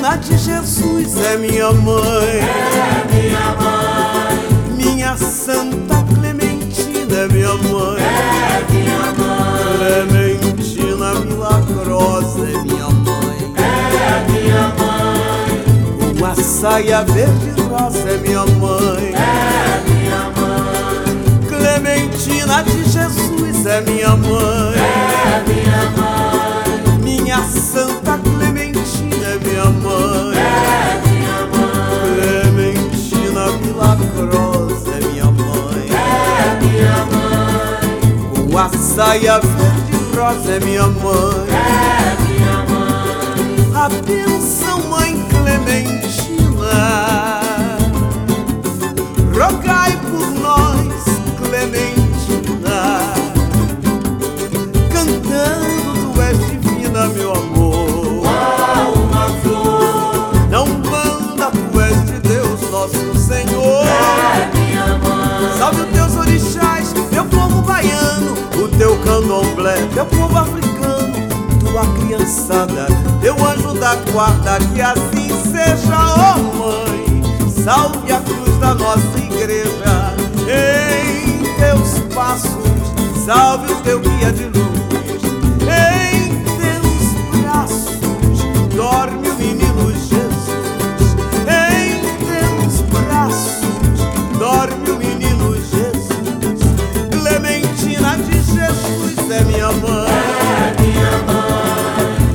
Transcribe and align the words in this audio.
de 0.00 0.38
Jesus 0.38 1.16
é 1.24 1.36
minha 1.36 1.70
mãe. 1.72 2.40
É 2.40 3.04
minha 3.12 3.54
mãe. 3.60 4.38
Minha 4.76 5.16
Santa 5.16 6.02
Clementina 6.14 7.16
é 7.16 7.28
minha 7.28 7.54
mãe. 7.54 8.00
É 8.00 8.64
minha 8.72 9.12
mãe. 9.18 9.76
Clementina 9.76 11.14
milagrosa 11.20 12.44
é 12.44 12.62
minha 12.62 12.88
mãe. 12.88 13.54
É 13.56 14.30
minha 14.30 14.68
mãe. 14.78 16.16
Uma 16.16 16.34
saia 16.34 17.02
verde 17.02 17.60
rosa 17.68 18.08
é 18.08 18.16
minha 18.16 18.46
mãe. 18.46 19.12
É 19.14 19.80
minha 19.86 20.22
mãe. 20.36 21.46
Clementina 21.46 22.62
de 22.62 22.84
Jesus 22.84 23.66
é 23.66 23.80
minha 23.82 24.16
mãe. 24.16 24.78
É 24.78 24.89
minha 36.80 37.04
mãe. 37.06 38.50
Com 38.50 38.58
a 38.58 38.68
saia 38.70 39.38
verde 39.38 40.16
rosa 40.16 40.52
é 40.52 40.60
minha 40.60 40.86
mãe. 40.86 41.48
É 41.50 42.16
minha 42.22 42.64
mãe. 44.24 44.29
Povo 70.10 70.38
africano, 70.38 71.14
tua 71.60 71.86
criançada, 71.98 72.86
teu 73.20 73.34
anjo 73.46 73.74
da 73.78 73.94
guarda, 74.12 74.58
que 74.72 74.80
assim 74.80 75.28
seja, 75.50 75.96
ó 76.16 76.38
mãe. 76.38 77.00
Salve 77.64 78.10
a 78.12 78.20
cruz 78.20 78.56
da 78.58 78.74
nossa 78.74 79.18
igreja, 79.18 80.14
em 80.48 81.42
teus 81.58 82.14
passos, 82.14 82.50
salve 83.24 83.72
o 83.72 83.76
teu 83.82 84.00
guia 84.00 84.32
de 84.32 84.44
luz, 84.44 84.79
É 99.32 99.44
minha 99.44 99.70
mãe. 99.70 100.10
É 100.66 100.82
minha 100.82 101.12
mãe. 101.28 101.60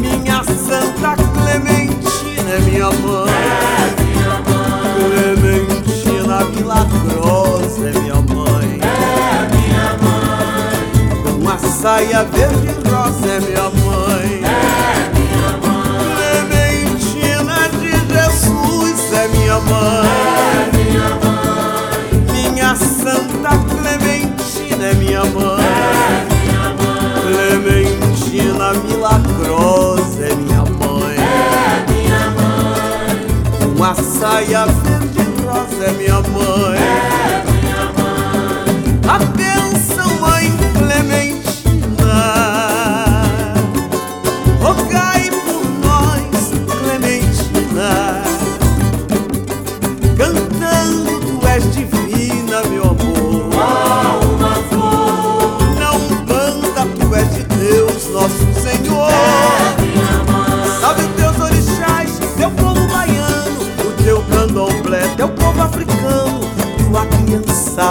Minha 0.00 0.42
Santa 0.42 1.14
Clementina 1.34 2.50
é 2.50 2.58
minha 2.60 2.90
mãe. 2.90 3.30
É 3.30 4.02
minha 4.02 4.34
mãe. 4.48 4.82
Clementina 4.98 6.44
milagrosa 6.46 7.88
é 7.88 7.92
minha 8.00 8.16
mãe. 8.16 8.80
É 8.82 9.48
minha 9.54 9.88
mãe. 10.02 11.36
Uma 11.40 11.56
saia 11.58 12.24
verde 12.24 12.68
rosa 12.88 13.28
é 13.28 13.40
minha 13.40 13.70
mãe. 13.70 14.42
É 14.42 14.99
Milagrosa 28.74 30.26
é 30.26 30.34
minha 30.34 30.64
mãe. 30.64 31.16
É 31.16 31.92
minha 31.92 32.30
mãe. 32.30 33.76
Uma 33.76 33.94
saia 33.94 34.66
verde 34.66 35.20
rosa 35.44 35.84
é 35.84 35.92
minha 35.92 36.20
mãe. 36.20 36.79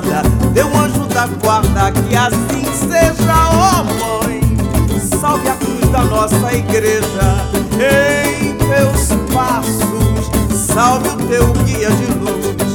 Criançada, 0.00 0.22
teu 0.54 0.66
anjo 0.76 1.06
da 1.06 1.26
guarda, 1.26 1.92
que 1.92 2.16
assim 2.16 2.64
seja, 2.74 3.48
ó 3.52 3.84
mãe. 3.84 4.40
Salve 5.20 5.48
a 5.48 5.54
cruz 5.54 5.88
da 5.90 6.04
nossa 6.04 6.52
igreja, 6.52 7.48
em 7.74 8.54
teus 8.56 9.08
passos, 9.32 10.30
salve 10.74 11.08
o 11.08 11.16
teu 11.28 11.52
guia 11.64 11.90
de 11.90 12.06
luz. 12.18 12.65